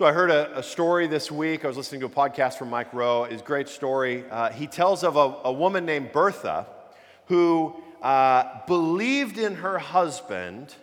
[0.00, 1.62] So I heard a, a, story this week.
[1.62, 3.24] I was listening to a podcast from Mike Rowe.
[3.24, 4.24] It's a great story.
[4.30, 6.66] Uh, he tells of a, a, woman named Bertha
[7.26, 10.74] who uh, believed in her husband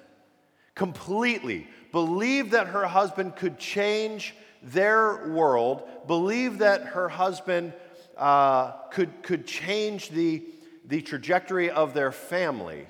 [0.75, 7.73] completely, believed that her husband could change their world, believed that her husband
[8.17, 10.43] uh, could, could change the,
[10.85, 12.85] the trajectory of their family.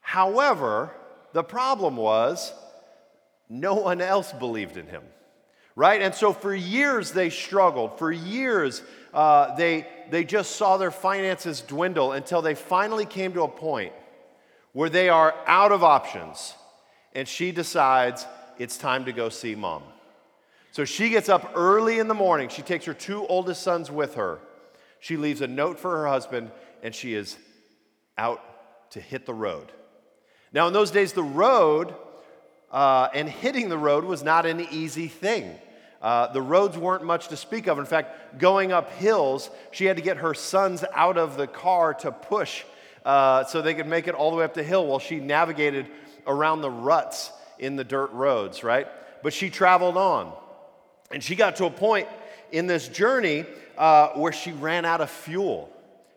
[0.00, 0.90] However,
[1.32, 2.52] the problem was
[3.52, 5.02] no one else believed in him.
[5.76, 6.00] Right?
[6.00, 7.98] And so for years they struggled.
[7.98, 8.82] For years
[9.12, 13.92] uh, they, they just saw their finances dwindle until they finally came to a point
[14.72, 16.54] where they are out of options.
[17.14, 18.26] And she decides
[18.58, 19.82] it's time to go see mom.
[20.70, 22.48] So she gets up early in the morning.
[22.48, 24.38] She takes her two oldest sons with her.
[25.00, 26.50] She leaves a note for her husband,
[26.82, 27.36] and she is
[28.16, 28.40] out
[28.92, 29.72] to hit the road.
[30.52, 31.94] Now, in those days, the road
[32.72, 35.54] uh, and hitting the road was not an easy thing.
[36.00, 37.78] Uh, the roads weren't much to speak of.
[37.78, 41.94] In fact, going up hills, she had to get her sons out of the car
[41.94, 42.64] to push
[43.04, 45.86] uh, so they could make it all the way up the hill while she navigated
[46.26, 48.88] around the ruts in the dirt roads, right?
[49.22, 50.32] But she traveled on.
[51.12, 52.08] And she got to a point
[52.50, 53.44] in this journey
[53.78, 55.71] uh, where she ran out of fuel.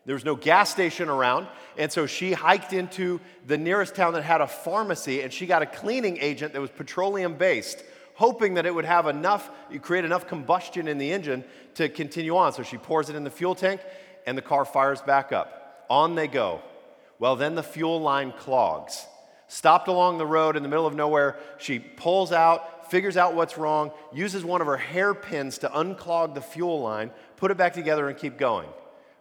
[0.06, 4.22] There was no gas station around, and so she hiked into the nearest town that
[4.22, 7.82] had a pharmacy, and she got a cleaning agent that was petroleum based,
[8.14, 9.50] hoping that it would have enough,
[9.82, 12.52] create enough combustion in the engine to continue on.
[12.52, 13.80] So she pours it in the fuel tank,
[14.28, 15.84] and the car fires back up.
[15.90, 16.62] On they go.
[17.18, 19.04] Well, then the fuel line clogs.
[19.48, 23.58] Stopped along the road in the middle of nowhere, she pulls out, figures out what's
[23.58, 28.08] wrong, uses one of her hairpins to unclog the fuel line, put it back together,
[28.08, 28.68] and keep going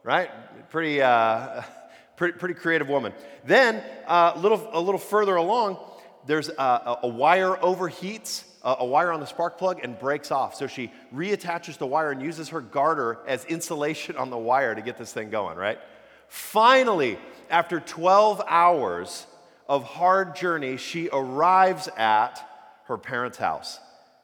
[0.05, 0.29] right?
[0.69, 1.63] Pretty, uh,
[2.15, 3.11] pretty, pretty creative woman.
[3.43, 5.77] Then, uh, a, little, a little further along,
[6.27, 10.55] there's a, a wire overheats, a, a wire on the spark plug, and breaks off.
[10.55, 14.81] So she reattaches the wire and uses her garter as insulation on the wire to
[14.81, 15.79] get this thing going, right?
[16.27, 17.17] Finally,
[17.49, 19.25] after 12 hours
[19.67, 22.47] of hard journey, she arrives at
[22.85, 23.79] her parents' house.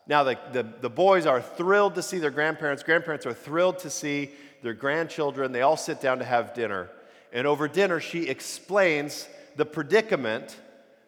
[0.07, 2.83] Now, the, the, the, boys are thrilled to see their grandparents.
[2.83, 4.31] Grandparents are thrilled to see
[4.61, 5.51] their grandchildren.
[5.51, 6.89] They all sit down to have dinner.
[7.33, 10.57] And over dinner, she explains the predicament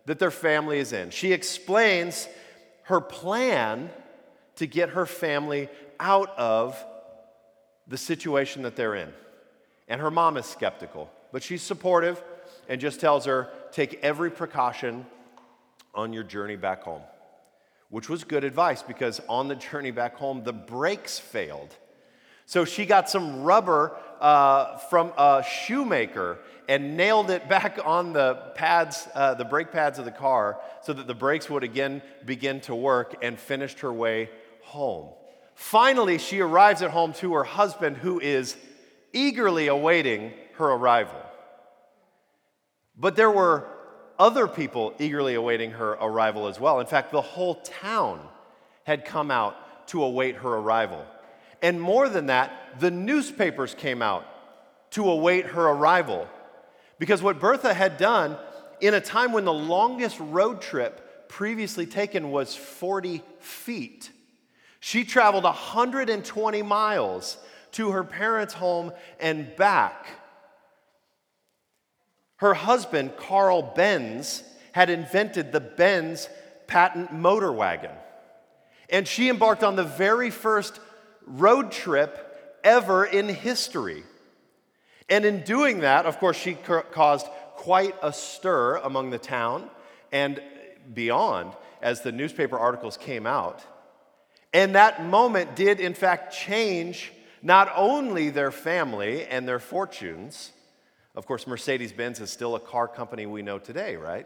[0.06, 1.10] that their family is in.
[1.10, 2.28] She explains
[2.84, 3.90] her plan
[4.58, 5.70] to get her family
[6.00, 6.84] out of
[7.88, 9.12] the situation that they're in.
[9.88, 12.22] And her mom is skeptical, but she's supportive
[12.70, 15.06] and just tells her take every precaution
[15.94, 17.02] on your journey back home,
[17.90, 21.76] which was good advice because on the journey back home, the brakes failed.
[22.46, 28.36] So she got some rubber uh, from a shoemaker and nailed it back on the
[28.56, 32.62] pads, uh, the brake pads of the car, so that the brakes would again begin
[32.62, 34.30] to work and finished her way
[34.62, 35.10] home.
[35.56, 38.56] Finally, she arrives at home to her husband, who is
[39.12, 41.22] eagerly awaiting her arrival.
[42.98, 43.68] But there were
[44.18, 46.80] other people eagerly awaiting her arrival as well.
[46.80, 48.20] In fact, the whole town
[48.84, 51.06] had come out to await her arrival.
[51.64, 54.28] And more than that, the newspapers came out
[54.92, 56.28] to await her arrival.
[57.00, 58.38] Because what Bertha had done
[58.82, 64.12] in a time when the longest road trip previously taken was 40 feet,
[64.82, 67.38] she traveled 120 miles
[67.72, 70.06] to her parents' home and back.
[72.36, 74.44] Her husband, Carl Benz,
[74.74, 76.28] had invented the Benz
[76.68, 77.92] patent motor wagon.
[78.90, 80.80] And she embarked on the very first
[81.26, 84.04] road trip ever in history.
[85.10, 89.70] And in doing that, of course, she caused quite a stir among the town
[90.12, 90.42] and
[90.94, 93.62] beyond as the newspaper articles came out.
[94.54, 100.52] And that moment did, in fact, change not only their family and their fortunes.
[101.16, 104.26] Of course, Mercedes Benz is still a car company we know today, right?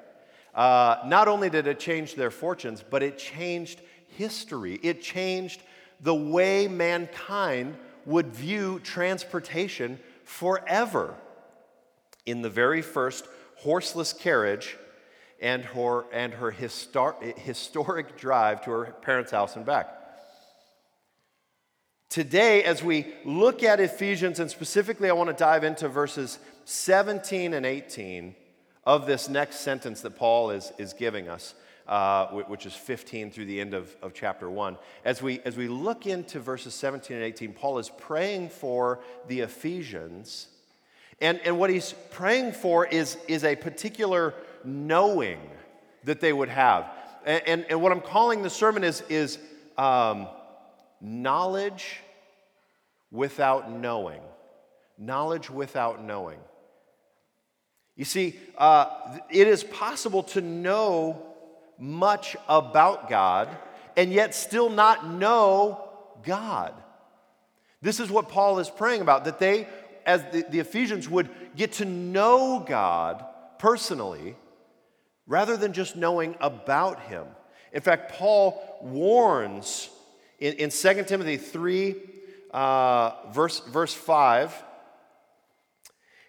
[0.53, 4.79] Uh, not only did it change their fortunes, but it changed history.
[4.83, 5.61] It changed
[5.99, 11.15] the way mankind would view transportation forever.
[12.25, 13.25] In the very first
[13.57, 14.77] horseless carriage
[15.41, 19.93] and her, and her histor- historic drive to her parents' house and back.
[22.09, 27.53] Today, as we look at Ephesians, and specifically I want to dive into verses 17
[27.53, 28.35] and 18
[28.85, 31.53] of this next sentence that Paul is, is giving us
[31.87, 34.77] uh, which is 15 through the end of, of chapter 1.
[35.05, 39.41] As we, as we look into verses 17 and 18, Paul is praying for the
[39.41, 40.47] Ephesians.
[41.21, 45.39] And, and what he's praying for is, is a particular knowing
[46.03, 46.91] that they would have.
[47.25, 49.39] And, and, and what I'm calling the sermon is, is
[49.77, 50.27] um,
[50.99, 52.01] knowledge
[53.11, 54.21] without knowing.
[54.97, 56.39] Knowledge without knowing.
[57.95, 61.23] You see, uh, it is possible to know
[61.79, 63.49] much about God
[63.95, 65.89] and yet still not know
[66.23, 66.73] God.
[67.81, 69.67] This is what Paul is praying about that they,
[70.05, 73.23] as the, the Ephesians, would get to know God
[73.59, 74.35] personally
[75.25, 77.25] rather than just knowing about Him.
[77.73, 79.89] In fact, Paul warns
[80.39, 81.95] in, in 2 Timothy 3,
[82.51, 84.63] uh, verse, verse 5,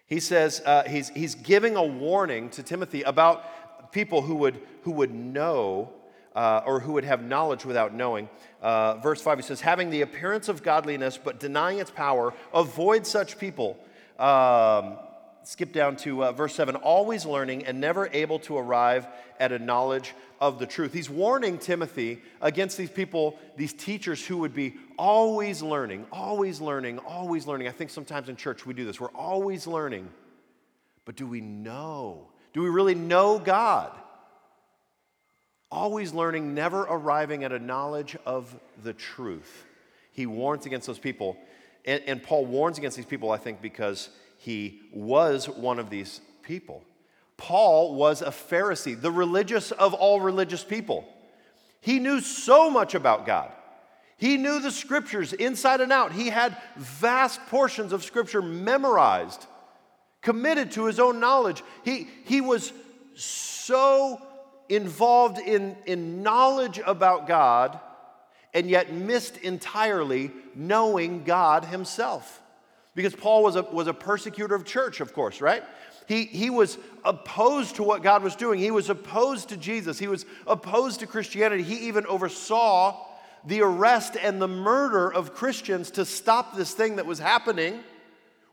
[0.05, 3.45] he says uh, he's, he's giving a warning to Timothy about
[3.91, 5.91] people who would, who would know
[6.35, 8.29] uh, or who would have knowledge without knowing.
[8.61, 13.05] Uh, verse 5, he says, having the appearance of godliness but denying its power, avoid
[13.05, 13.77] such people.
[14.17, 14.97] Um,
[15.43, 19.07] skip down to uh, verse 7 always learning and never able to arrive
[19.39, 20.93] at a knowledge of the truth.
[20.93, 26.99] He's warning Timothy against these people, these teachers who would be always learning, always learning,
[26.99, 27.67] always learning.
[27.67, 28.99] I think sometimes in church we do this.
[28.99, 30.09] We're always learning.
[31.05, 32.27] But do we know?
[32.53, 33.91] Do we really know God?
[35.71, 39.65] Always learning, never arriving at a knowledge of the truth.
[40.11, 41.37] He warns against those people.
[41.85, 46.21] And, and Paul warns against these people, I think, because he was one of these
[46.41, 46.83] people.
[47.37, 51.07] Paul was a Pharisee, the religious of all religious people.
[51.81, 53.51] He knew so much about God.
[54.17, 56.11] He knew the scriptures inside and out.
[56.11, 59.45] He had vast portions of scripture memorized,
[60.21, 61.63] committed to his own knowledge.
[61.83, 62.73] He, he was
[63.15, 64.21] so
[64.67, 67.79] involved in, in knowledge about God
[68.53, 72.41] and yet missed entirely knowing God himself.
[72.95, 75.63] Because Paul was a, was a persecutor of church, of course, right?
[76.07, 78.59] He, he was opposed to what God was doing.
[78.59, 79.99] He was opposed to Jesus.
[79.99, 81.61] He was opposed to Christianity.
[81.61, 83.05] He even oversaw
[83.45, 87.79] the arrest and the murder of Christians to stop this thing that was happening,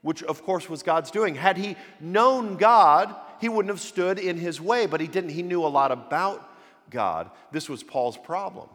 [0.07, 1.35] which of course was God's doing.
[1.35, 5.31] Had he known God, he wouldn't have stood in his way, but he didn't.
[5.31, 6.49] He knew a lot about
[6.91, 7.29] God.
[7.51, 8.69] This was Paul's problem.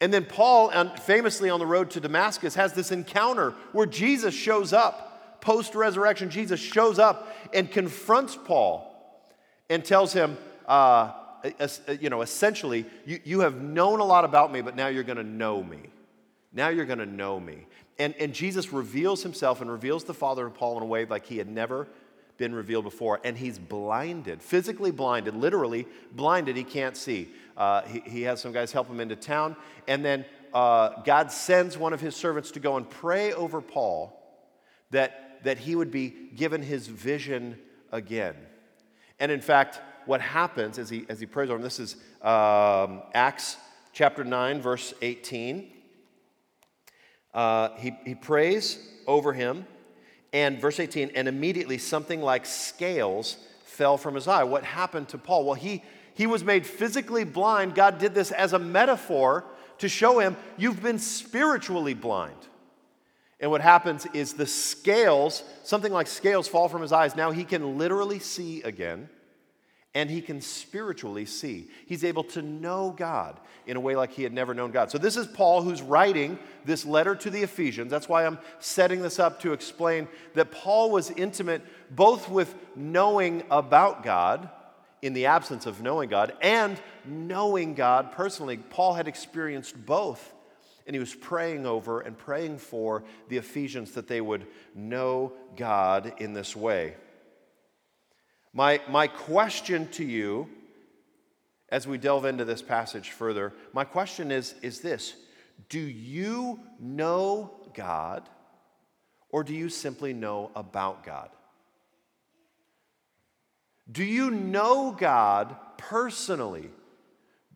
[0.00, 4.72] And then Paul, famously on the road to Damascus, has this encounter where Jesus shows
[4.72, 5.40] up.
[5.40, 8.84] Post resurrection, Jesus shows up and confronts Paul
[9.70, 10.36] and tells him,
[10.66, 11.12] uh,
[12.00, 15.18] you know, essentially, you, you have known a lot about me, but now you're going
[15.18, 15.78] to know me.
[16.52, 17.66] Now you're going to know me.
[17.98, 21.26] And, and Jesus reveals himself and reveals the Father of Paul in a way like
[21.26, 21.88] he had never
[22.36, 23.20] been revealed before.
[23.24, 26.56] And he's blinded, physically blinded, literally blinded.
[26.56, 27.28] He can't see.
[27.56, 29.56] Uh, he, he has some guys help him into town.
[29.88, 30.24] And then
[30.54, 34.14] uh, God sends one of his servants to go and pray over Paul
[34.90, 37.58] that, that he would be given his vision
[37.92, 38.34] again.
[39.18, 41.62] And in fact, what happens as he, as he prays over him.
[41.62, 43.58] This is um, Acts
[43.92, 45.70] chapter 9, verse 18.
[47.38, 49.64] Uh, he, he prays over him,
[50.32, 54.42] and verse 18, and immediately something like scales fell from his eye.
[54.42, 55.44] What happened to Paul?
[55.44, 57.76] Well, he, he was made physically blind.
[57.76, 59.44] God did this as a metaphor
[59.78, 62.34] to show him you've been spiritually blind.
[63.38, 67.14] And what happens is the scales, something like scales, fall from his eyes.
[67.14, 69.08] Now he can literally see again
[69.94, 71.68] and he can spiritually see.
[71.86, 74.90] He's able to know God in a way like he had never known God.
[74.90, 77.90] So, this is Paul who's writing this letter to the Ephesians.
[77.90, 83.42] That's why I'm setting this up to explain that Paul was intimate both with knowing
[83.50, 84.50] about God
[85.00, 88.56] in the absence of knowing God and knowing God personally.
[88.56, 90.34] Paul had experienced both.
[90.86, 96.14] And he was praying over and praying for the Ephesians that they would know God
[96.16, 96.94] in this way.
[98.58, 100.48] My, my question to you,
[101.68, 105.14] as we delve into this passage further, my question is, is this
[105.68, 108.28] Do you know God,
[109.30, 111.28] or do you simply know about God?
[113.92, 116.68] Do you know God personally?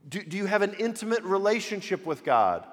[0.09, 2.65] Do, do you have an intimate relationship with God?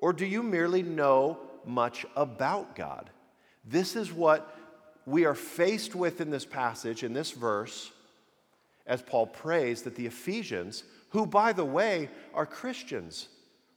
[0.00, 3.10] Or do you merely know much about God?
[3.64, 4.58] This is what
[5.06, 7.90] we are faced with in this passage, in this verse,
[8.86, 13.28] as Paul prays that the Ephesians, who, by the way, are Christians,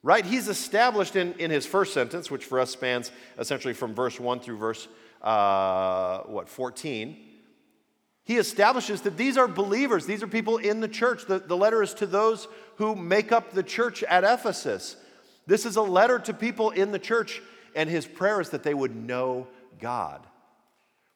[0.03, 0.25] right?
[0.25, 4.39] He's established in, in his first sentence, which for us spans essentially from verse 1
[4.39, 4.87] through verse,
[5.21, 7.17] uh, what, 14.
[8.23, 11.25] He establishes that these are believers, these are people in the church.
[11.25, 14.97] The, the letter is to those who make up the church at Ephesus.
[15.45, 17.41] This is a letter to people in the church,
[17.73, 19.47] and his prayer is that they would know
[19.79, 20.21] God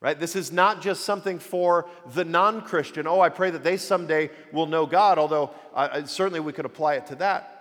[0.01, 0.19] right?
[0.19, 3.07] This is not just something for the non Christian.
[3.07, 6.95] Oh, I pray that they someday will know God, although uh, certainly we could apply
[6.95, 7.57] it to that.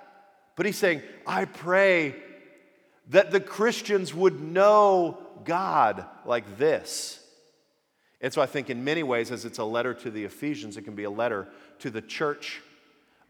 [0.57, 2.17] But he's saying, I pray
[3.11, 7.19] that the Christians would know God like this.
[8.21, 10.83] And so I think in many ways, as it's a letter to the Ephesians, it
[10.83, 12.61] can be a letter to the church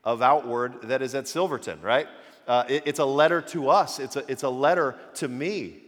[0.02, 2.08] of Outward that is at Silverton, right?
[2.46, 5.82] Uh, it, it's a letter to us, it's a, it's a letter to me.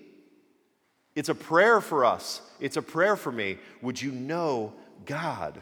[1.15, 3.59] It's a prayer for us, it's a prayer for me.
[3.83, 4.73] Would you know
[5.05, 5.61] God?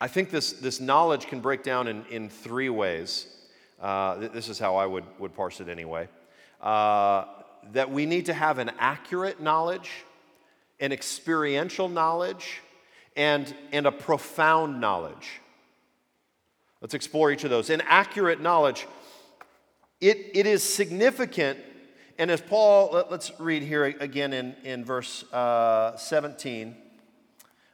[0.00, 3.26] I think this, this knowledge can break down in, in three ways.
[3.80, 6.08] Uh, this is how I would, would parse it anyway.
[6.60, 7.24] Uh,
[7.72, 9.90] that we need to have an accurate knowledge,
[10.80, 12.60] an experiential knowledge,
[13.16, 15.40] and, and a profound knowledge.
[16.80, 17.70] Let's explore each of those.
[17.70, 18.86] In accurate knowledge,
[20.00, 21.58] it, it is significant,
[22.18, 26.76] and as Paul, let, us read here again in, in verse uh, 17,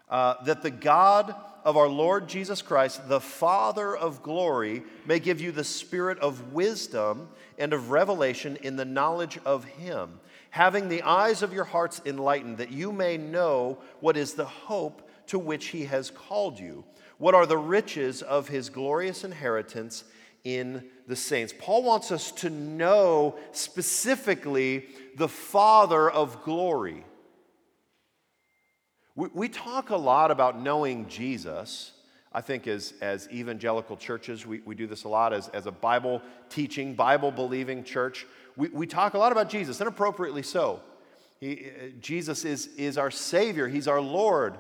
[0.08, 1.34] uh, that the God
[1.64, 6.52] of our Lord Jesus Christ, the Father of glory, may give you the spirit of
[6.52, 12.00] wisdom and of revelation in the knowledge of Him, having the eyes of your hearts
[12.06, 16.84] enlightened, that you may know what is the hope to which He has called you,
[17.18, 20.04] what are the riches of His glorious inheritance
[20.44, 21.52] in the saints.
[21.58, 27.04] Paul wants us to know specifically the Father of glory.
[29.14, 31.92] We, we talk a lot about knowing Jesus.
[32.32, 35.72] I think as, as evangelical churches, we, we do this a lot as, as a
[35.72, 38.26] Bible teaching, Bible believing church.
[38.56, 40.80] We, we talk a lot about Jesus, and appropriately so.
[41.40, 44.54] He, uh, Jesus is, is our Savior, He's our Lord.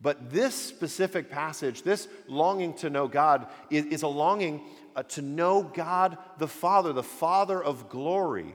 [0.00, 4.62] But this specific passage, this longing to know God, is, is a longing
[4.94, 8.54] uh, to know God the Father, the Father of glory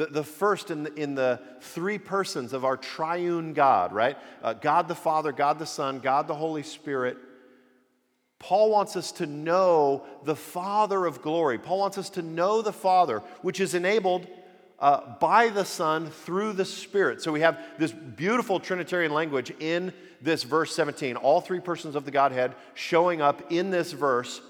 [0.00, 4.16] the, the first in the, in the three persons of our triune God, right?
[4.42, 7.18] Uh, God the Father, God the Son, God the Holy Spirit.
[8.38, 11.58] Paul wants us to know the Father of glory.
[11.58, 14.26] Paul wants us to know the Father, which is enabled
[14.80, 17.22] uh, by the Son through the Spirit.
[17.22, 21.16] So we have this beautiful Trinitarian language in this verse 17.
[21.16, 24.40] All three persons of the Godhead showing up in this verse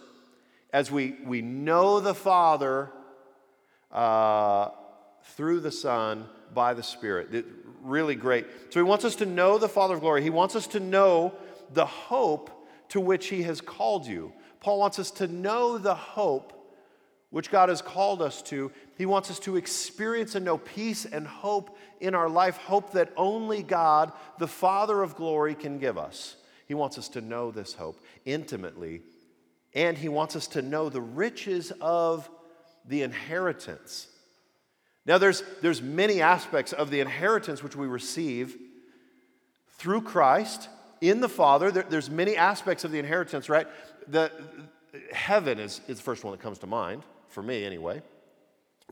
[0.72, 2.90] as we, we know the Father.
[3.90, 4.70] Uh,
[5.36, 7.34] through the Son by the Spirit.
[7.34, 7.46] It,
[7.82, 8.46] really great.
[8.70, 10.22] So he wants us to know the Father of glory.
[10.22, 11.34] He wants us to know
[11.72, 12.50] the hope
[12.90, 14.32] to which he has called you.
[14.60, 16.52] Paul wants us to know the hope
[17.30, 18.70] which God has called us to.
[18.98, 23.12] He wants us to experience and know peace and hope in our life, hope that
[23.16, 26.36] only God, the Father of glory, can give us.
[26.66, 29.02] He wants us to know this hope intimately,
[29.74, 32.28] and he wants us to know the riches of
[32.86, 34.08] the inheritance
[35.06, 38.56] now, there's, there's many aspects of the inheritance which we receive
[39.70, 40.68] through Christ
[41.00, 41.70] in the Father.
[41.70, 43.66] There, there's many aspects of the inheritance, right?
[44.08, 44.30] The,
[45.12, 48.02] heaven is, is the first one that comes to mind, for me anyway.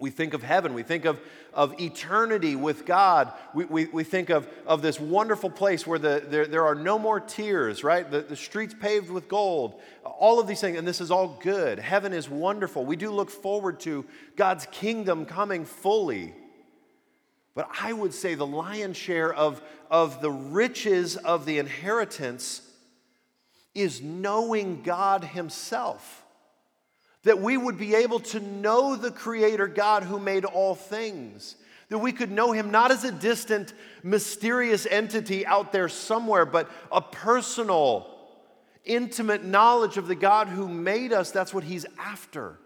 [0.00, 1.20] We think of heaven, we think of,
[1.52, 3.32] of eternity with God.
[3.52, 6.98] We, we, we think of, of this wonderful place where the, there, there are no
[6.98, 8.08] more tears, right?
[8.08, 11.78] The, the streets paved with gold, all of these things, and this is all good.
[11.78, 12.84] Heaven is wonderful.
[12.84, 14.04] We do look forward to
[14.36, 16.34] God's kingdom coming fully.
[17.54, 22.62] But I would say the lion's share of, of the riches of the inheritance
[23.74, 26.24] is knowing God Himself
[27.28, 31.56] that we would be able to know the Creator God who made all things.
[31.90, 36.70] That we could know Him not as a distant, mysterious entity out there somewhere, but
[36.90, 38.06] a personal,
[38.82, 41.30] intimate knowledge of the God who made us.
[41.30, 42.58] That's what He's after.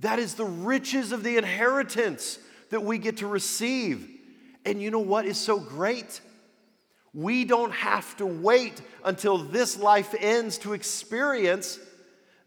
[0.00, 4.06] That is the riches of the inheritance that we get to receive.
[4.66, 6.20] And you know what is so great?
[7.14, 11.78] We don't have to wait until this life ends to experience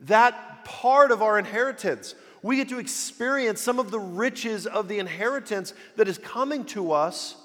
[0.02, 2.16] that part of our inheritance.
[2.42, 6.92] We get to experience some of the riches of the inheritance that is coming to
[6.92, 7.36] us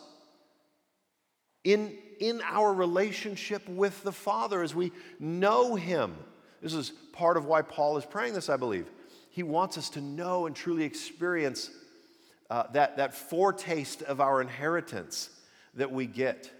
[1.65, 6.17] in, in our relationship with the Father as we know Him.
[6.63, 8.91] This is part of why Paul is praying this, I believe.
[9.31, 11.71] He wants us to know and truly experience
[12.49, 15.29] uh, that, that foretaste of our inheritance
[15.75, 16.51] that we get.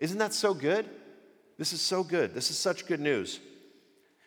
[0.00, 0.88] Isn't that so good?
[1.56, 2.34] This is so good.
[2.34, 3.40] This is such good news.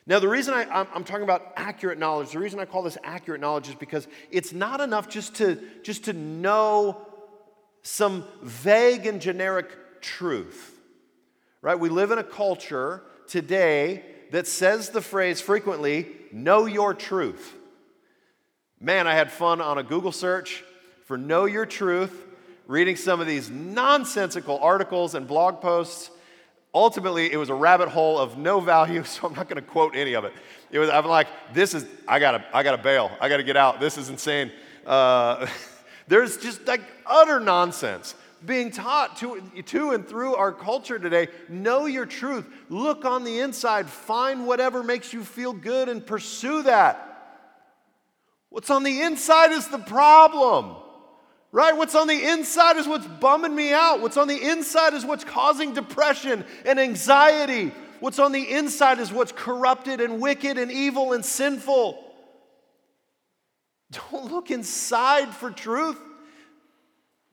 [0.07, 3.41] Now, the reason I, am talking about accurate knowledge, the reason I call this accurate
[3.41, 7.05] knowledge is because it's not enough just to, just to know
[7.81, 9.67] some vague and generic
[9.99, 10.79] truth,
[11.61, 11.77] right?
[11.77, 17.53] We live in a culture today that says the phrase frequently, know your truth.
[18.79, 20.63] Man, I had fun on a Google search
[21.05, 22.25] for know your truth,
[22.65, 26.11] reading some of these nonsensical articles and blog posts
[26.73, 29.95] ultimately, it was a rabbit hole of no value, so I'm not going to quote
[29.95, 30.33] any of it.
[30.71, 33.11] It was, I'm like, this is, I gotta, I gotta bail.
[33.21, 33.79] I gotta get out.
[33.79, 34.51] This is insane.
[34.85, 35.47] Uh,
[36.07, 41.27] there's just like utter nonsense being taught to, to and through our culture today.
[41.49, 42.45] Know your truth.
[42.69, 43.89] Look on the inside.
[43.89, 47.03] Find whatever makes you feel good and pursue that.
[48.49, 50.75] What's on the inside is the problem.
[51.51, 51.75] Right?
[51.75, 54.01] What's on the inside is what's bumming me out.
[54.01, 57.71] What's on the inside is what's causing depression and anxiety.
[57.99, 62.03] What's on the inside is what's corrupted and wicked and evil and sinful.
[64.11, 65.97] Don't look inside for truth.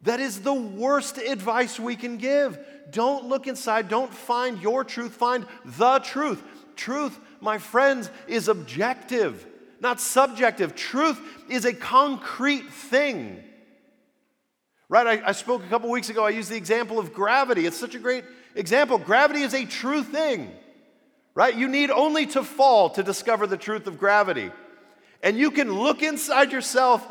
[0.03, 2.59] That is the worst advice we can give.
[2.91, 3.89] Don't look inside.
[3.89, 5.13] Don't find your truth.
[5.13, 6.43] Find the truth.
[6.77, 9.47] Truth, my friends, is objective,
[9.81, 10.75] not subjective.
[10.75, 13.43] Truth is a concrete thing.
[14.89, 15.19] Right?
[15.19, 17.67] I, I spoke a couple weeks ago, I used the example of gravity.
[17.67, 18.25] It's such a great
[18.55, 18.99] example.
[18.99, 20.53] Gravity is a true thing.
[21.35, 21.55] Right?
[21.55, 24.51] You need only to fall to discover the truth of gravity.
[25.23, 27.07] And you can look inside yourself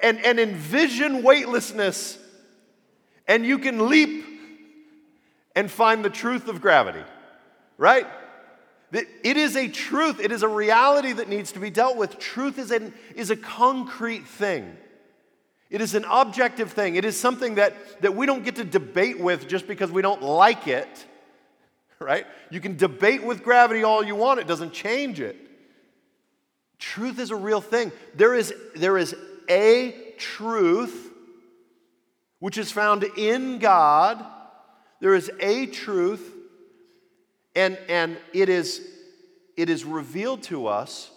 [0.00, 2.18] and, and envision weightlessness
[3.26, 4.24] and you can leap
[5.56, 7.02] and find the truth of gravity,
[7.78, 8.06] right?
[8.92, 12.18] It is a truth, it is a reality that needs to be dealt with.
[12.18, 14.76] Truth is, an, is a concrete thing.
[15.70, 16.96] It is an objective thing.
[16.96, 20.22] It is something that, that we don't get to debate with just because we don't
[20.22, 21.06] like it,
[21.98, 22.26] right?
[22.50, 25.36] You can debate with gravity all you want, it doesn't change it.
[26.78, 27.92] Truth is a real thing.
[28.14, 29.16] There is, there is
[29.48, 31.10] a truth
[32.40, 34.24] which is found in God.
[35.00, 36.30] There is a truth,
[37.56, 38.86] and, and it, is,
[39.56, 41.10] it is revealed to us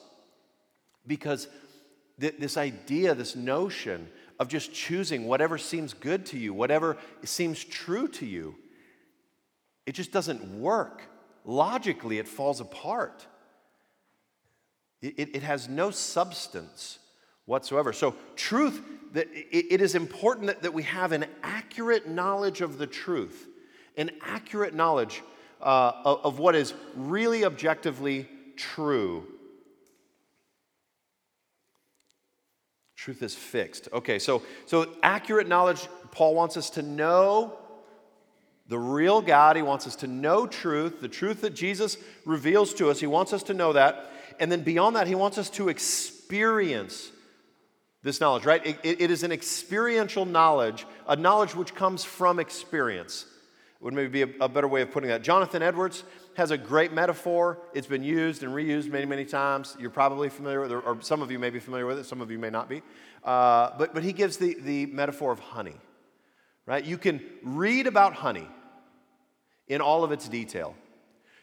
[1.05, 1.47] because
[2.19, 4.07] th- this idea, this notion
[4.39, 8.55] of just choosing whatever seems good to you, whatever seems true to you,
[9.85, 11.01] it just doesn't work.
[11.45, 13.25] Logically, it falls apart.
[15.01, 16.99] It, it, it has no substance
[17.45, 17.93] whatsoever.
[17.93, 18.81] So, truth,
[19.15, 23.47] it is important that, that we have an accurate knowledge of the truth,
[23.95, 25.23] an accurate knowledge
[25.61, 29.25] uh, of, of what is really objectively true.
[32.97, 33.87] Truth is fixed.
[33.93, 37.57] Okay, so, so accurate knowledge, Paul wants us to know
[38.67, 39.55] the real God.
[39.55, 42.99] He wants us to know truth, the truth that Jesus reveals to us.
[42.99, 44.11] He wants us to know that.
[44.39, 47.11] And then beyond that, he wants us to experience
[48.01, 48.65] this knowledge, right?
[48.65, 53.25] It, it is an experiential knowledge, a knowledge which comes from experience.
[53.79, 55.21] Would maybe be a, a, better way of putting that.
[55.21, 56.03] Jonathan Edwards
[56.37, 57.57] has a great metaphor.
[57.73, 59.75] It's been used and reused many, many times.
[59.79, 62.21] You're probably familiar with it, or some of you may be familiar with it, some
[62.21, 62.83] of you may not be.
[63.23, 65.73] Uh, but, but he gives the, the metaphor of honey,
[66.67, 66.85] right?
[66.85, 68.47] You can read about honey
[69.67, 70.75] in all of its detail.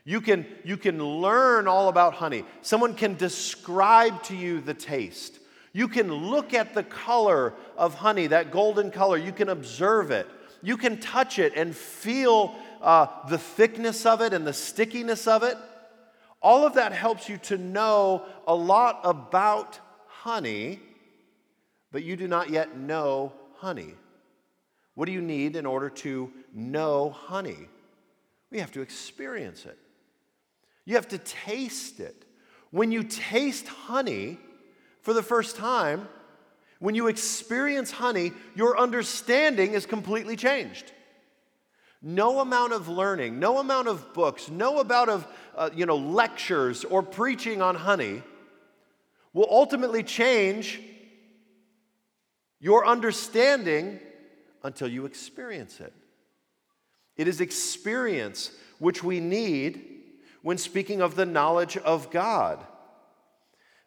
[0.05, 2.45] You can, you can learn all about honey.
[2.63, 5.41] Someone can describe to you the taste.
[5.73, 9.17] You can look at the color of honey, that golden color.
[9.17, 10.29] You can observe it.
[10.63, 12.55] You can touch it and feel
[12.85, 15.57] uh, the thickness of it and the stickiness of it.
[16.43, 20.79] All of that helps you to know a lot about honey,
[21.91, 23.95] but you do not yet know honey.
[24.95, 27.69] What do you need in order to know honey?
[28.51, 29.79] We have to experience it.
[30.85, 32.27] You have to taste it.
[32.71, 34.39] When you taste honey,
[35.01, 36.09] for the first time,
[36.81, 40.93] when you experience honey, your understanding is completely changed.
[42.07, 46.85] No amount of learning, no amount of books, no amount of uh, you know, lectures
[46.85, 48.23] or preaching on honey
[49.33, 50.83] will ultimately change
[52.61, 54.01] your understanding
[54.63, 55.95] until you experience it.
[57.17, 59.83] It is experience which we need
[60.43, 62.63] when speaking of the knowledge of God.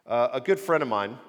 [0.08, 1.20] Uh, a good friend of mine,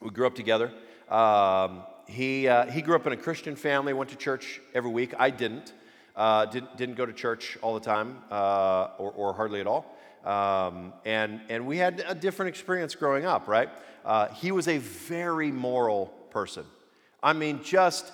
[0.00, 0.72] we grew up together.
[1.08, 5.12] Um, he, uh, he grew up in a Christian family, went to church every week.
[5.18, 5.72] I didn't.
[6.16, 9.84] Uh, didn't, didn't go to church all the time uh, or, or, hardly at all.
[10.24, 13.68] Um, and, and we had a different experience growing up, right?
[14.02, 16.64] Uh, he was a very moral person.
[17.22, 18.12] I mean, just,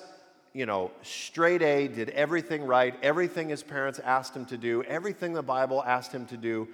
[0.53, 5.33] you know, straight A, did everything right, everything his parents asked him to do, everything
[5.33, 6.69] the Bible asked him to do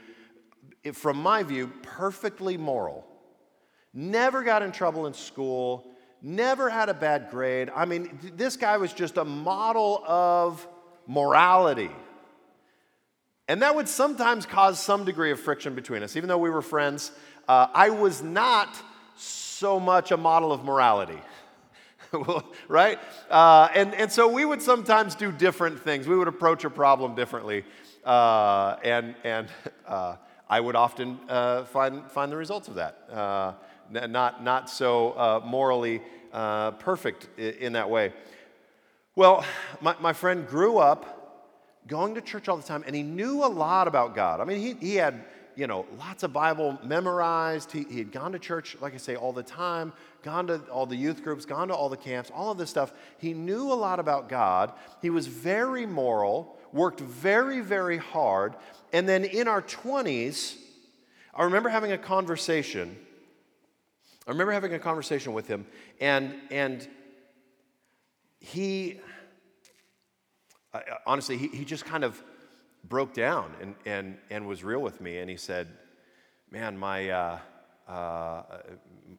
[0.92, 3.06] from my view, perfectly moral.
[3.92, 5.90] Never got in trouble in school,
[6.22, 7.70] never had a bad grade.
[7.74, 10.66] I mean, this guy was just a model of
[11.08, 11.90] morality.
[13.48, 16.16] And that would sometimes cause some degree of friction between us.
[16.16, 17.10] Even though we were friends,
[17.48, 18.68] uh, I was not
[19.16, 21.18] so much a model of morality.
[22.68, 22.98] right?
[23.30, 26.06] Uh, and, and so we would sometimes do different things.
[26.06, 27.64] We would approach a problem differently.
[28.04, 29.48] Uh, and and
[29.86, 30.16] uh,
[30.48, 33.08] I would often uh, find, find the results of that.
[33.10, 33.52] Uh,
[33.90, 36.02] not, not so morally
[36.78, 38.12] perfect in that way.
[39.18, 39.44] Well,
[39.81, 43.48] my, my friend grew up going to church all the time, and he knew a
[43.50, 44.40] lot about God.
[44.40, 45.24] I mean, he, he had,
[45.57, 47.72] you know, lots of Bible memorized.
[47.72, 50.87] He, he had gone to church, like I say, all the time, gone to all
[50.87, 52.92] the youth groups, gone to all the camps, all of this stuff.
[53.18, 54.72] He knew a lot about God.
[55.02, 58.54] He was very moral, worked very, very hard.
[58.92, 60.54] And then in our 20s,
[61.35, 62.96] I remember having a conversation.
[64.28, 65.66] I remember having a conversation with him,
[66.00, 66.87] and, and
[68.40, 69.01] he,
[70.72, 72.22] uh, honestly, he, he just kind of
[72.85, 75.18] broke down and, and, and was real with me.
[75.18, 75.68] And he said,
[76.51, 77.38] Man, my, uh,
[77.87, 78.42] uh,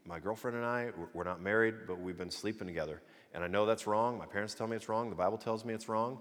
[0.04, 3.02] my girlfriend and I, we're not married, but we've been sleeping together.
[3.36, 4.18] And I know that's wrong.
[4.18, 5.12] My parents tell me it's wrong.
[5.12, 6.18] The Bible tells me it's wrong.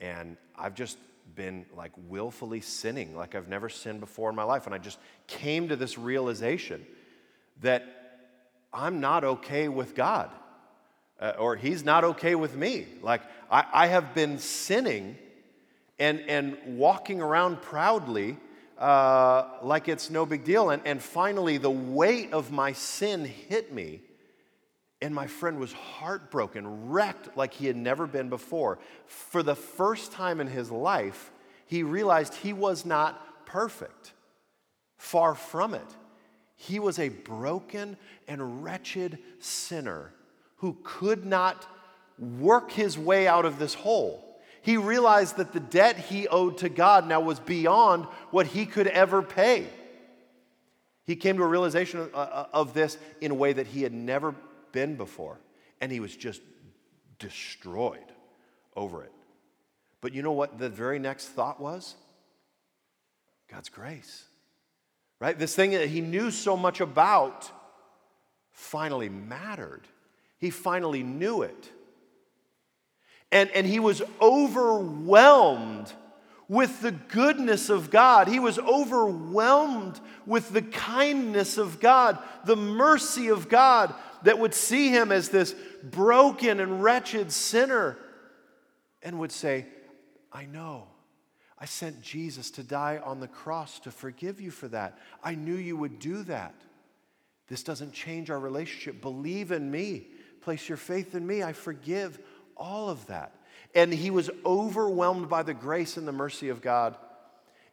[0.00, 0.98] And I've just
[1.34, 4.66] been like willfully sinning like I've never sinned before in my life.
[4.66, 6.86] And I just came to this realization
[7.60, 7.84] that
[8.72, 10.30] I'm not okay with God
[11.22, 12.84] uh, or he's not okay with me.
[13.00, 15.16] Like, I, I have been sinning
[15.98, 18.36] and, and walking around proudly
[18.76, 20.70] uh, like it's no big deal.
[20.70, 24.00] And, and finally, the weight of my sin hit me.
[25.00, 28.80] And my friend was heartbroken, wrecked like he had never been before.
[29.06, 31.30] For the first time in his life,
[31.66, 34.12] he realized he was not perfect.
[34.98, 35.96] Far from it.
[36.56, 37.96] He was a broken
[38.28, 40.12] and wretched sinner
[40.62, 41.66] who could not
[42.18, 44.24] work his way out of this hole.
[44.62, 48.86] He realized that the debt he owed to God now was beyond what he could
[48.86, 49.66] ever pay.
[51.04, 53.92] He came to a realization of, uh, of this in a way that he had
[53.92, 54.36] never
[54.70, 55.40] been before,
[55.80, 56.40] and he was just
[57.18, 57.98] destroyed
[58.76, 59.12] over it.
[60.00, 61.96] But you know what the very next thought was?
[63.50, 64.24] God's grace.
[65.18, 65.36] Right?
[65.36, 67.50] This thing that he knew so much about
[68.52, 69.88] finally mattered.
[70.42, 71.70] He finally knew it.
[73.30, 75.92] And, and he was overwhelmed
[76.48, 78.26] with the goodness of God.
[78.26, 84.88] He was overwhelmed with the kindness of God, the mercy of God that would see
[84.88, 87.96] him as this broken and wretched sinner
[89.00, 89.66] and would say,
[90.32, 90.88] I know.
[91.56, 94.98] I sent Jesus to die on the cross to forgive you for that.
[95.22, 96.56] I knew you would do that.
[97.46, 99.00] This doesn't change our relationship.
[99.00, 100.08] Believe in me.
[100.42, 101.42] Place your faith in me.
[101.42, 102.18] I forgive
[102.56, 103.32] all of that.
[103.74, 106.96] And he was overwhelmed by the grace and the mercy of God.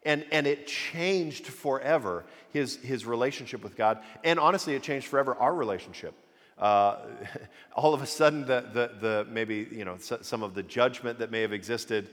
[0.02, 3.98] And, and it changed forever his, his relationship with God.
[4.24, 6.14] And honestly, it changed forever our relationship.
[6.58, 6.96] Uh,
[7.76, 11.30] all of a sudden, the, the, the, maybe you know, some of the judgment that
[11.30, 12.08] may have existed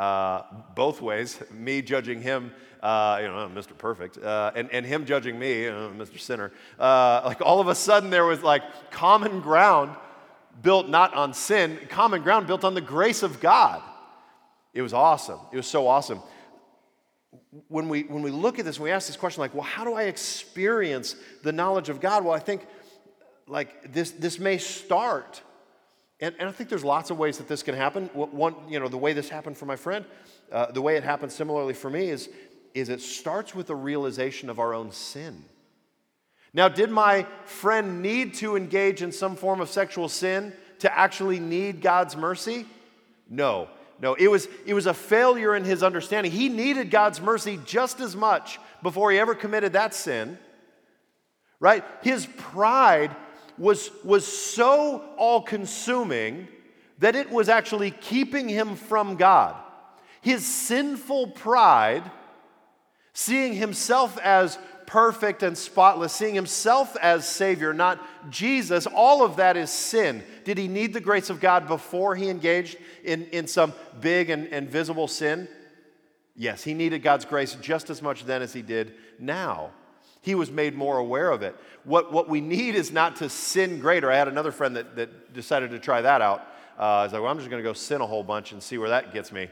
[0.00, 0.42] uh,
[0.74, 3.76] both ways, me judging him, uh, you know, Mr.
[3.76, 6.18] Perfect, uh, and, and him judging me, uh, Mr.
[6.18, 6.52] Sinner.
[6.78, 9.94] Uh, like all of a sudden, there was like common ground
[10.62, 13.82] built not on sin, common ground built on the grace of God.
[14.72, 15.38] It was awesome.
[15.52, 16.20] It was so awesome.
[17.68, 19.92] When we, when we look at this, we ask this question like, well, how do
[19.92, 22.24] I experience the knowledge of God?
[22.24, 22.66] Well, I think
[23.46, 25.42] like this, this may start
[26.20, 28.06] and, and I think there's lots of ways that this can happen.
[28.12, 30.04] One, you know, the way this happened for my friend,
[30.52, 32.28] uh, the way it happened similarly for me is,
[32.74, 35.44] is it starts with a realization of our own sin.
[36.52, 41.38] Now, did my friend need to engage in some form of sexual sin to actually
[41.38, 42.66] need God's mercy?
[43.28, 43.68] No.
[44.00, 46.32] No, it was, it was a failure in his understanding.
[46.32, 50.38] He needed God's mercy just as much before he ever committed that sin,
[51.60, 51.84] right?
[52.02, 53.14] His pride
[53.60, 56.48] was, was so all consuming
[56.98, 59.54] that it was actually keeping him from God.
[60.22, 62.10] His sinful pride,
[63.12, 69.58] seeing himself as perfect and spotless, seeing himself as Savior, not Jesus, all of that
[69.58, 70.24] is sin.
[70.44, 74.48] Did he need the grace of God before he engaged in, in some big and,
[74.48, 75.48] and visible sin?
[76.34, 79.70] Yes, he needed God's grace just as much then as he did now.
[80.22, 81.56] He was made more aware of it.
[81.84, 84.10] What, what we need is not to sin greater.
[84.10, 86.46] I had another friend that, that decided to try that out.
[86.78, 88.62] Uh, I was like, well, I'm just going to go sin a whole bunch and
[88.62, 89.48] see where that gets me.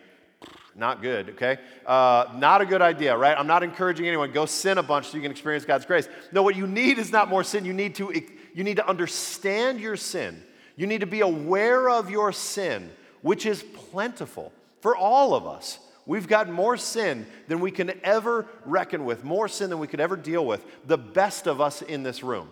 [0.75, 1.59] Not good, okay?
[1.85, 3.37] Uh, not a good idea, right?
[3.37, 6.09] I'm not encouraging anyone, go sin a bunch so you can experience God's grace.
[6.31, 7.65] No, what you need is not more sin.
[7.65, 8.13] You need to,
[8.55, 10.41] you need to understand your sin.
[10.77, 12.91] You need to be aware of your sin,
[13.23, 15.81] which is plentiful for all of us.
[16.09, 20.01] We've got more sin than we can ever reckon with, more sin than we could
[20.01, 20.65] ever deal with.
[20.87, 22.49] The best of us in this room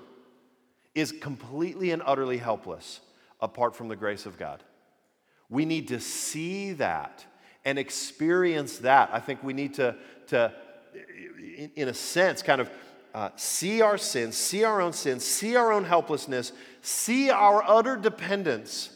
[0.95, 3.01] is completely and utterly helpless
[3.40, 4.62] apart from the grace of God.
[5.49, 7.25] We need to see that
[7.64, 9.09] and experience that.
[9.11, 10.53] I think we need to, to
[11.77, 12.71] in, a sense, kind of
[13.14, 17.97] uh, see our sins, see our own sins, see our own helplessness, see our utter
[17.97, 18.90] dependence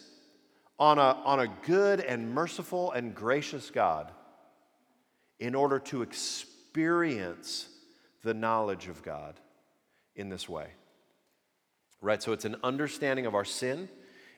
[0.79, 4.13] on a, on a good and merciful and gracious God
[5.41, 7.67] in order to experience
[8.23, 9.41] the knowledge of God
[10.15, 10.69] in this way.
[12.01, 12.23] Right?
[12.23, 13.89] So it's an understanding of our sin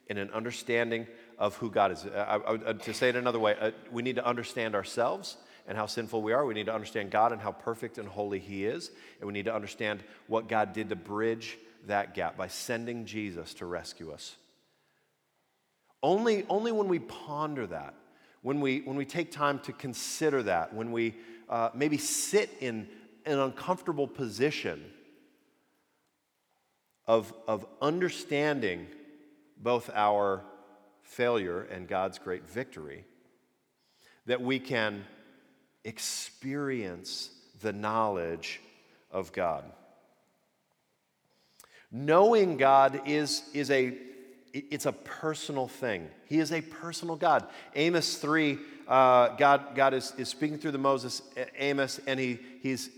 [0.09, 2.05] and an understanding of who God is.
[2.05, 5.37] I, I, I, to say it another way, uh, we need to understand ourselves
[5.67, 6.45] and how sinful we are.
[6.45, 8.91] We need to understand God and how perfect and holy He is.
[9.19, 13.53] And we need to understand what God did to bridge that gap by sending Jesus
[13.55, 14.35] to rescue us.
[16.01, 17.93] Only, only when we ponder that,
[18.43, 21.15] when we, when we take time to consider that, when we
[21.49, 22.87] uh, maybe sit in
[23.25, 24.83] an uncomfortable position
[27.07, 28.85] of, of understanding
[29.57, 30.43] both our
[31.01, 33.05] failure and God's great victory,
[34.25, 35.05] that we can
[35.85, 37.29] experience
[37.61, 38.59] the knowledge
[39.09, 39.63] of God.
[41.91, 43.93] Knowing God is, is a
[44.53, 46.09] it's a personal thing.
[46.27, 47.47] He is a personal God.
[47.75, 51.23] Amos 3, uh, God, God is, is speaking through the Moses,
[51.57, 52.91] Amos, and he, he's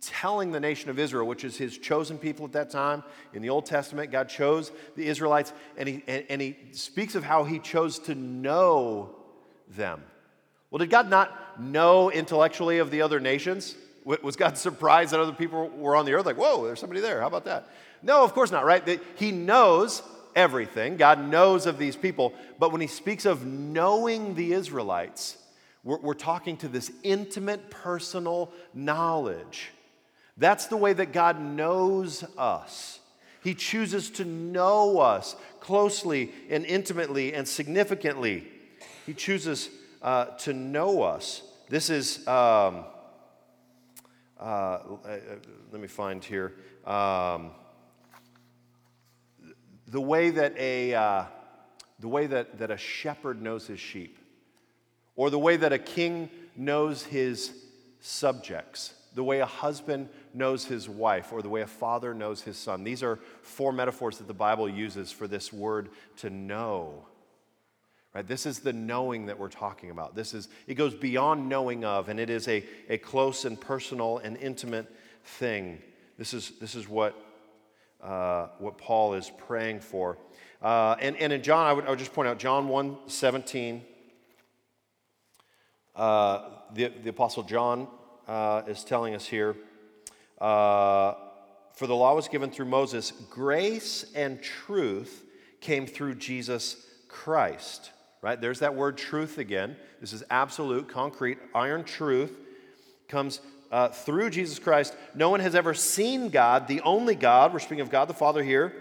[0.00, 3.02] telling the nation of Israel, which is his chosen people at that time.
[3.34, 7.24] In the Old Testament, God chose the Israelites, and he, and, and he speaks of
[7.24, 9.14] how he chose to know
[9.68, 10.02] them.
[10.70, 13.76] Well, did God not know intellectually of the other nations?
[14.04, 16.24] Was God surprised that other people were on the earth?
[16.24, 17.20] Like, whoa, there's somebody there.
[17.20, 17.68] How about that?
[18.02, 19.00] No, of course not, right?
[19.16, 20.02] He knows
[20.34, 20.96] everything.
[20.96, 22.34] God knows of these people.
[22.58, 25.36] But when he speaks of knowing the Israelites,
[25.84, 29.70] we're, we're talking to this intimate, personal knowledge.
[30.36, 33.00] That's the way that God knows us.
[33.42, 38.46] He chooses to know us closely and intimately and significantly.
[39.04, 39.68] He chooses
[40.00, 41.42] uh, to know us.
[41.68, 42.84] This is, um,
[44.38, 45.18] uh, uh,
[45.72, 46.54] let me find here.
[46.86, 47.50] Um,
[49.92, 51.24] the way that a, uh,
[52.00, 54.18] the way that, that a shepherd knows his sheep,
[55.16, 57.52] or the way that a king knows his
[58.00, 62.56] subjects, the way a husband knows his wife, or the way a father knows his
[62.56, 62.84] son.
[62.84, 67.06] These are four metaphors that the Bible uses for this word to know.
[68.14, 68.26] Right?
[68.26, 70.14] This is the knowing that we're talking about.
[70.14, 74.18] This is, it goes beyond knowing of, and it is a, a close and personal
[74.18, 74.90] and intimate
[75.22, 75.82] thing.
[76.16, 77.14] This is, this is what,
[78.02, 80.18] uh, what Paul is praying for.
[80.60, 83.82] Uh, and, and in John, I would, I would just point out John 1 17.
[85.94, 87.86] Uh, the, the Apostle John
[88.26, 89.56] uh, is telling us here
[90.40, 91.14] uh,
[91.74, 95.24] For the law was given through Moses, grace and truth
[95.60, 97.90] came through Jesus Christ
[98.22, 98.40] right?
[98.40, 99.76] There's that word truth again.
[100.00, 102.38] This is absolute, concrete, iron truth
[103.08, 103.40] comes
[103.72, 104.94] uh, through Jesus Christ.
[105.14, 107.52] No one has ever seen God, the only God.
[107.52, 108.72] We're speaking of God the Father here,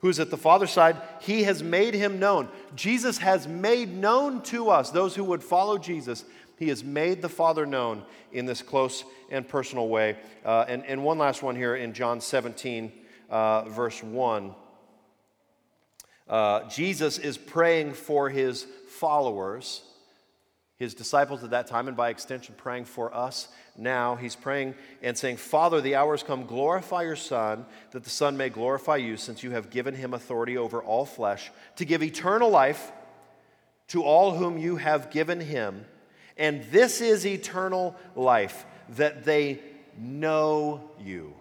[0.00, 0.96] who's at the Father's side.
[1.20, 2.48] He has made him known.
[2.74, 6.24] Jesus has made known to us, those who would follow Jesus.
[6.58, 8.02] He has made the Father known
[8.32, 10.16] in this close and personal way.
[10.44, 12.90] Uh, and, and one last one here in John 17,
[13.28, 14.54] uh, verse 1.
[16.26, 19.82] Uh, Jesus is praying for his followers,
[20.78, 24.14] his disciples at that time, and by extension, praying for us now.
[24.14, 26.44] He's praying and saying, Father, the hour has come.
[26.44, 30.58] Glorify your Son, that the Son may glorify you, since you have given him authority
[30.58, 32.92] over all flesh, to give eternal life
[33.88, 35.86] to all whom you have given him.
[36.36, 39.60] And this is eternal life, that they
[39.96, 41.34] know you.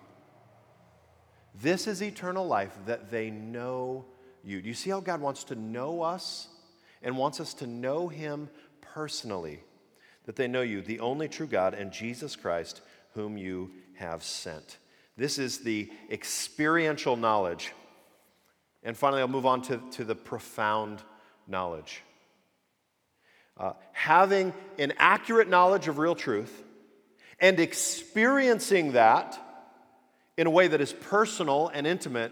[1.61, 4.05] This is eternal life, that they know
[4.45, 4.61] you.
[4.61, 6.47] Do you see how God wants to know us
[7.01, 8.49] and wants us to know Him
[8.95, 9.59] personally?
[10.25, 12.81] That they know you, the only true God, and Jesus Christ,
[13.13, 14.77] whom you have sent.
[15.17, 17.73] This is the experiential knowledge.
[18.83, 21.03] And finally, I'll move on to, to the profound
[21.45, 22.03] knowledge.
[23.57, 26.63] Uh, having an accurate knowledge of real truth
[27.39, 29.37] and experiencing that
[30.37, 32.31] in a way that is personal and intimate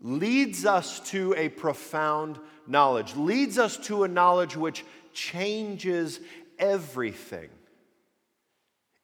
[0.00, 6.20] leads us to a profound knowledge, leads us to a knowledge which changes
[6.58, 7.48] everything.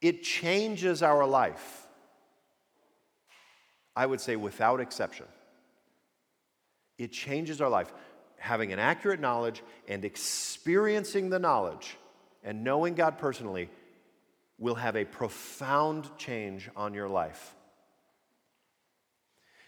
[0.00, 1.86] It changes our life.
[3.94, 5.26] I would say without exception.
[6.98, 7.92] It changes our life.
[8.38, 11.96] Having an accurate knowledge and experiencing the knowledge
[12.44, 13.70] and knowing God personally
[14.58, 17.54] will have a profound change on your life.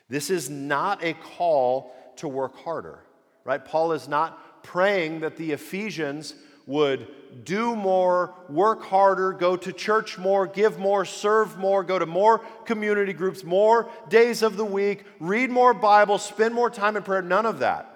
[0.09, 3.01] This is not a call to work harder,
[3.45, 3.63] right?
[3.63, 6.35] Paul is not praying that the Ephesians
[6.67, 7.09] would
[7.45, 12.39] do more, work harder, go to church more, give more, serve more, go to more
[12.65, 17.23] community groups, more days of the week, read more Bible, spend more time in prayer.
[17.23, 17.95] None of that.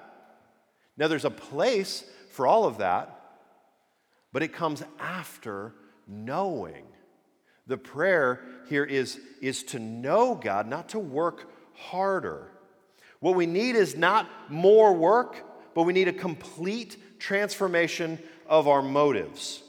[0.96, 3.20] Now, there's a place for all of that,
[4.33, 5.75] but it comes after
[6.07, 6.85] knowing.
[7.66, 12.51] The prayer here is, is to know God, not to work harder.
[13.20, 18.82] What we need is not more work, but we need a complete transformation of our
[18.82, 19.62] motives.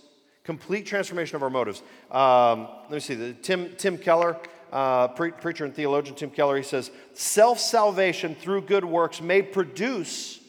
[0.43, 1.81] Complete transformation of our motives.
[2.11, 3.15] Um, let me see.
[3.15, 4.37] The, Tim, Tim Keller,
[4.71, 9.41] uh, pre- preacher and theologian Tim Keller, he says, Self salvation through good works may
[9.41, 10.39] produce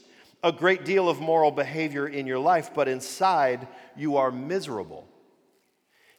[0.43, 5.07] a great deal of moral behavior in your life, but inside you are miserable.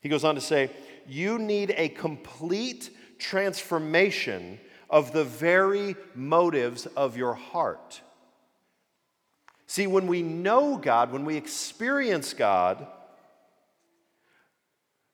[0.02, 0.72] He goes on to say,
[1.08, 8.02] You need a complete transformation of the very motives of your heart.
[9.68, 12.86] See, when we know God, when we experience God,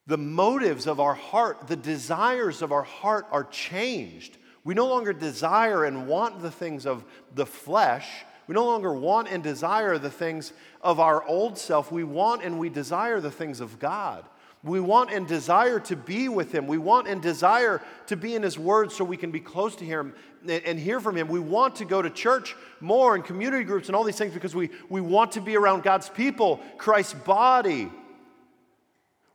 [0.07, 4.37] the motives of our heart, the desires of our heart are changed.
[4.63, 8.07] We no longer desire and want the things of the flesh.
[8.47, 11.91] We no longer want and desire the things of our old self.
[11.91, 14.25] We want and we desire the things of God.
[14.63, 16.67] We want and desire to be with Him.
[16.67, 19.85] We want and desire to be in His Word so we can be close to
[19.85, 20.13] Him
[20.47, 21.27] and hear from Him.
[21.27, 24.53] We want to go to church more and community groups and all these things because
[24.53, 27.91] we, we want to be around God's people, Christ's body.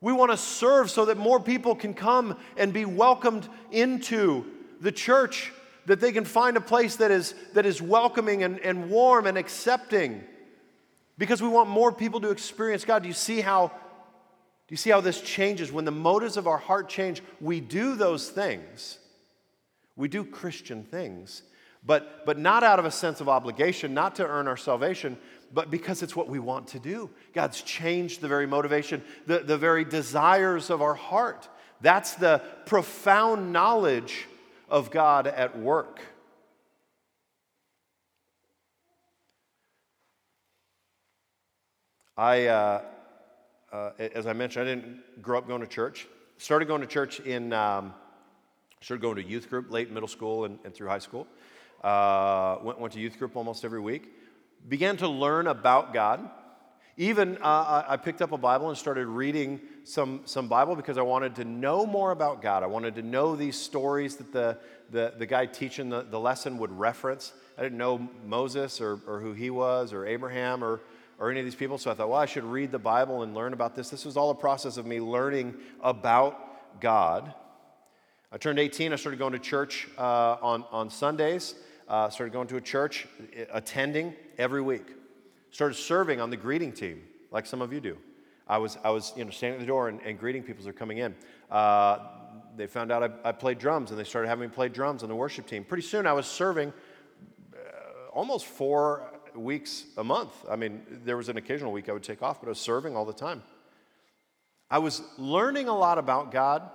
[0.01, 4.45] We want to serve so that more people can come and be welcomed into
[4.81, 5.53] the church,
[5.87, 9.37] that they can find a place that is, that is welcoming and, and warm and
[9.37, 10.23] accepting.
[11.19, 13.03] Because we want more people to experience God.
[13.03, 13.73] Do you see how
[14.69, 15.71] do you see how this changes?
[15.71, 18.99] When the motives of our heart change, we do those things.
[19.95, 21.43] We do Christian things,
[21.85, 25.17] but, but not out of a sense of obligation, not to earn our salvation,
[25.55, 27.09] but because it's what we want to do.
[27.33, 31.49] God's changed the very motivation, the, the very desires of our heart.
[31.81, 34.27] That's the profound knowledge
[34.69, 36.01] of God at work.
[42.17, 42.83] I, uh,
[43.77, 46.07] uh, as I mentioned, I didn't grow up going to church.
[46.39, 47.93] Started going to church in, um,
[48.81, 51.27] started going to youth group late middle school and, and through high school.
[51.85, 54.15] Uh, went, went to youth group almost every week.
[54.69, 56.29] Began to learn about God.
[56.97, 61.03] Even uh, I picked up a Bible and started reading some, some Bible because I
[61.03, 62.63] wanted to know more about God.
[62.63, 64.57] I wanted to know these stories that the,
[64.91, 67.35] the, the guy teaching the, the lesson would reference.
[67.59, 70.81] I didn't know Moses or, or who he was or Abraham or
[71.19, 71.79] or any of these people.
[71.79, 73.91] So I thought, well, I should read the Bible and learn about this.
[73.91, 77.35] This was all a process of me learning about God.
[78.33, 78.93] I turned 18.
[78.93, 81.55] I started going to church uh, on, on Sundays.
[81.89, 83.07] Uh, started going to a church,
[83.53, 84.87] attending every week.
[85.51, 87.97] Started serving on the greeting team, like some of you do.
[88.49, 90.65] I was, I was you know, standing at the door and, and greeting people as
[90.65, 91.15] they're coming in.
[91.51, 91.99] Uh,
[92.57, 95.09] they found out I, I, played drums, and they started having me play drums on
[95.09, 95.63] the worship team.
[95.65, 96.73] Pretty soon, I was serving
[97.55, 100.33] uh, almost four weeks a month.
[100.49, 102.97] I mean, there was an occasional week I would take off, but I was serving
[102.97, 103.43] all the time.
[104.71, 106.69] I was learning a lot about God,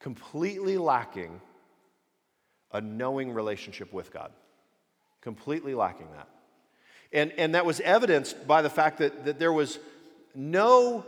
[0.00, 1.40] completely lacking
[2.72, 4.30] a knowing relationship with God.
[5.20, 6.28] Completely lacking that.
[7.12, 9.78] And, and that was evidenced by the fact that, that there was
[10.34, 11.04] no,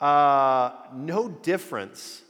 [0.00, 2.22] uh, no difference,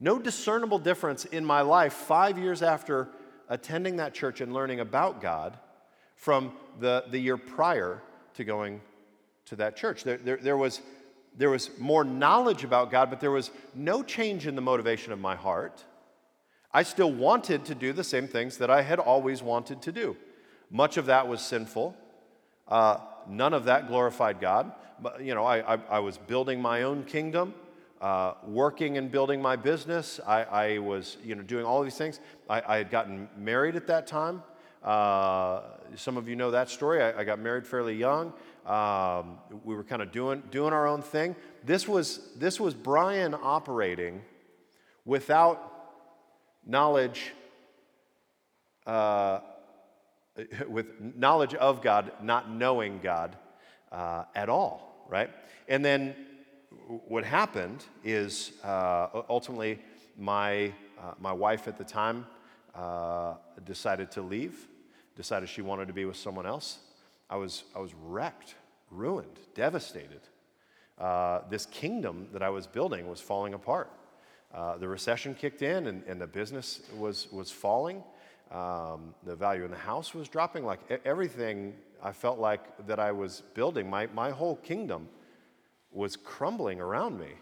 [0.00, 3.08] no discernible difference in my life five years after
[3.48, 5.58] attending that church and learning about God
[6.14, 8.02] from the, the year prior
[8.34, 8.80] to going
[9.46, 10.04] to that church.
[10.04, 10.80] There, there, there, was,
[11.36, 15.18] there was more knowledge about God, but there was no change in the motivation of
[15.18, 15.84] my heart.
[16.72, 20.16] I still wanted to do the same things that I had always wanted to do.
[20.70, 21.96] Much of that was sinful.
[22.68, 24.72] Uh, none of that glorified God.
[25.00, 27.54] But, you know, I, I, I was building my own kingdom
[28.00, 30.20] uh, working and building my business.
[30.26, 32.20] I, I, was, you know, doing all these things.
[32.48, 34.42] I, I had gotten married at that time.
[34.82, 35.62] Uh,
[35.94, 37.02] some of you know that story.
[37.02, 38.32] I, I got married fairly young.
[38.66, 41.36] Um, we were kind of doing, doing our own thing.
[41.64, 44.22] This was, this was Brian operating
[45.04, 45.72] without
[46.66, 47.32] knowledge,
[48.86, 49.40] uh,
[50.68, 53.36] with knowledge of God, not knowing God
[53.90, 55.30] uh, at all, right?
[55.68, 56.14] And then
[56.86, 59.80] what happened is uh, ultimately
[60.16, 62.26] my, uh, my wife at the time
[62.74, 63.34] uh,
[63.64, 64.66] decided to leave,
[65.16, 66.78] decided she wanted to be with someone else.
[67.28, 68.54] I was, I was wrecked,
[68.90, 70.20] ruined, devastated.
[70.98, 73.90] Uh, this kingdom that I was building was falling apart.
[74.54, 78.02] Uh, the recession kicked in and, and the business was, was falling.
[78.52, 80.64] Um, the value in the house was dropping.
[80.64, 83.90] Like everything, I felt like that I was building.
[83.90, 85.08] My, my whole kingdom
[85.90, 87.32] was crumbling around me.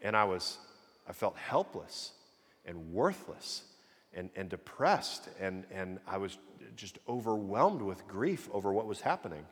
[0.00, 0.58] And I was,
[1.08, 2.12] I felt helpless
[2.64, 3.62] and worthless
[4.14, 5.28] and, and depressed.
[5.40, 6.38] And, and I was
[6.76, 9.44] just overwhelmed with grief over what was happening.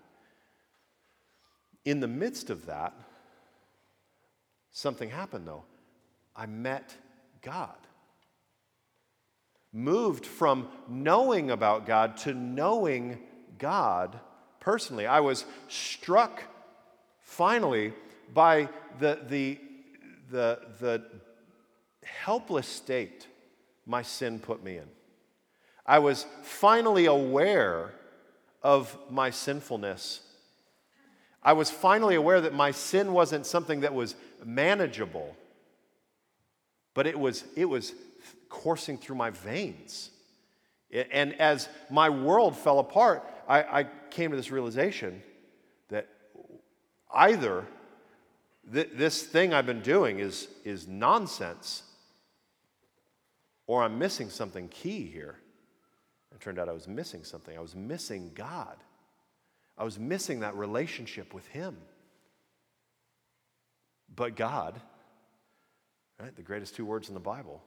[1.85, 2.95] In the midst of that,
[4.71, 5.65] something happened though.
[6.37, 6.95] I met
[7.43, 7.77] God.
[9.73, 13.19] Moved from knowing about God to knowing
[13.59, 14.19] God
[14.59, 15.07] personally.
[15.07, 16.43] I was struck
[17.21, 17.93] finally
[18.33, 18.69] by
[18.99, 19.59] the, the,
[20.31, 21.03] the, the
[22.03, 23.27] helpless state
[23.87, 24.89] my sin put me in.
[25.87, 27.93] I was finally aware
[28.63, 30.21] of my sinfulness.
[31.43, 34.15] I was finally aware that my sin wasn't something that was
[34.45, 35.35] manageable,
[36.95, 37.95] but it was, it was
[38.49, 40.11] coursing through my veins.
[40.93, 45.23] And as my world fell apart, I, I came to this realization
[45.89, 46.09] that
[47.13, 47.65] either
[48.73, 51.83] th- this thing I've been doing is, is nonsense
[53.67, 55.37] or I'm missing something key here.
[56.33, 57.57] It turned out I was missing something.
[57.57, 58.77] I was missing God.
[59.79, 61.77] I was missing that relationship with Him.
[64.15, 64.81] But God,
[66.19, 67.63] right, the greatest two words in the Bible,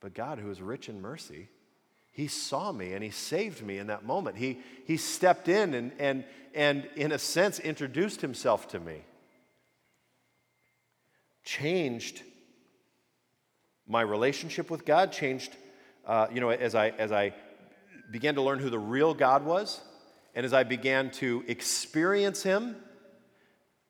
[0.00, 1.48] but God, who is rich in mercy,
[2.12, 4.36] He saw me and He saved me in that moment.
[4.36, 6.24] He, he stepped in and, and,
[6.54, 9.02] and, in a sense, introduced Himself to me,
[11.48, 12.22] changed
[13.86, 15.56] my relationship with God changed,
[16.06, 17.32] uh, you know, as I, as I
[18.10, 19.80] began to learn who the real God was,
[20.34, 22.76] and as I began to experience Him,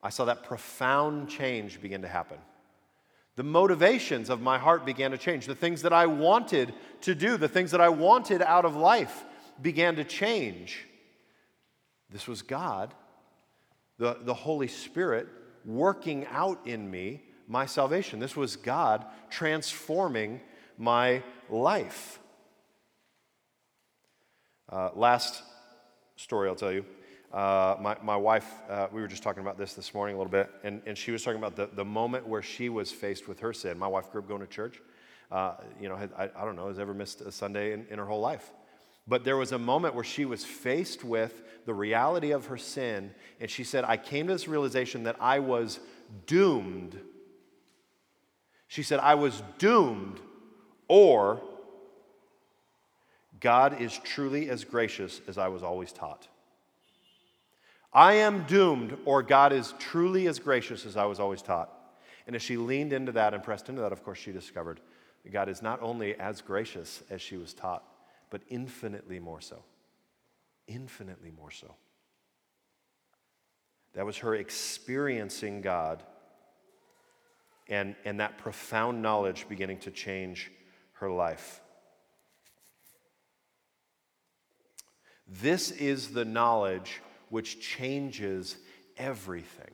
[0.01, 2.37] I saw that profound change begin to happen.
[3.35, 5.45] The motivations of my heart began to change.
[5.45, 9.25] The things that I wanted to do, the things that I wanted out of life
[9.61, 10.85] began to change.
[12.09, 12.93] This was God,
[13.97, 15.27] the, the Holy Spirit,
[15.65, 18.19] working out in me my salvation.
[18.19, 20.39] This was God transforming
[20.77, 22.19] my life.
[24.71, 25.41] Uh, last
[26.15, 26.85] story I'll tell you.
[27.33, 30.31] Uh, my, my wife, uh, we were just talking about this this morning a little
[30.31, 33.39] bit, and, and she was talking about the, the moment where she was faced with
[33.39, 33.77] her sin.
[33.77, 34.79] My wife grew up going to church.
[35.31, 37.99] Uh, you know, had, I, I, don't know, has ever missed a Sunday in, in
[37.99, 38.51] her whole life.
[39.07, 43.11] But there was a moment where she was faced with the reality of her sin,
[43.39, 45.79] and she said, I came to this realization that I was
[46.25, 46.99] doomed
[48.69, 50.19] she said, I was doomed,
[50.87, 51.41] or
[53.39, 56.27] God is truly as gracious as I was always taught.
[57.91, 61.73] I am doomed, or God is truly as gracious as I was always taught.
[62.27, 64.79] And as she leaned into that and pressed into that, of course, she discovered
[65.23, 67.83] that God is not only as gracious as she was taught,
[68.29, 69.63] but infinitely more so.
[70.67, 71.73] Infinitely more so.
[73.93, 76.03] That was her experiencing God
[77.69, 80.51] and, and that profound knowledge beginning to change
[80.93, 81.61] her life.
[85.27, 88.57] This is the knowledge which changes
[88.97, 89.71] everything.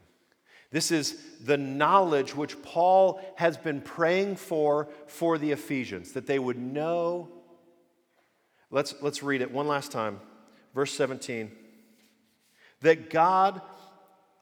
[0.72, 6.38] This is the knowledge which Paul has been praying for for the Ephesians, that they
[6.38, 7.30] would know.
[8.70, 10.20] Let's, let's read it one last time.
[10.74, 11.50] Verse 17.
[12.82, 13.62] That God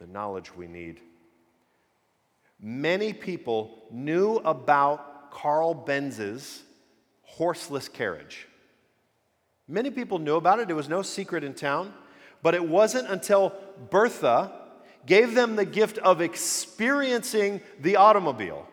[0.00, 0.98] the knowledge we need.
[2.58, 6.62] Many people knew about Carl Benz's
[7.22, 8.48] horseless carriage.
[9.68, 11.92] Many people knew about it, it was no secret in town,
[12.42, 13.52] but it wasn't until
[13.90, 14.52] Bertha
[15.04, 18.66] gave them the gift of experiencing the automobile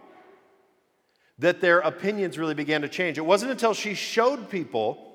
[1.40, 3.18] that their opinions really began to change.
[3.18, 5.14] It wasn't until she showed people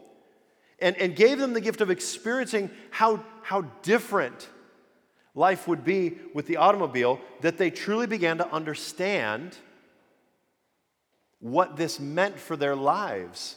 [0.79, 4.49] and, and gave them the gift of experiencing how, how different
[5.35, 9.57] life would be with the automobile that they truly began to understand
[11.41, 13.57] what this meant for their lives.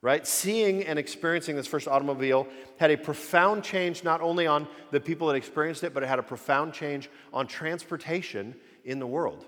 [0.00, 0.26] Right?
[0.26, 2.46] Seeing and experiencing this first automobile
[2.78, 6.18] had a profound change not only on the people that experienced it, but it had
[6.18, 9.46] a profound change on transportation in the world.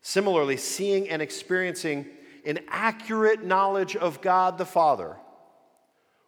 [0.00, 2.06] Similarly, seeing and experiencing
[2.44, 5.16] an accurate knowledge of God the Father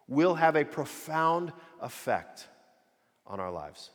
[0.07, 2.47] will have a profound effect
[3.25, 3.89] on our lives.